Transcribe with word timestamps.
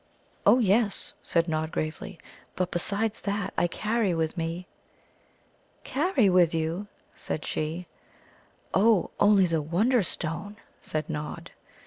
"Oh 0.47 0.57
yes," 0.57 1.13
said 1.21 1.47
Nod 1.47 1.69
gravely; 1.71 2.17
"but 2.55 2.71
besides 2.71 3.21
that 3.21 3.53
I 3.55 3.67
carry 3.67 4.15
with 4.15 4.35
me...." 4.35 4.65
"Carry 5.83 6.27
with 6.27 6.55
you?" 6.55 6.87
said 7.13 7.45
she. 7.45 7.85
"Oh, 8.73 9.11
only 9.19 9.45
the 9.45 9.61
Wonderstone," 9.61 10.57
said 10.81 11.07
Nod. 11.07 11.51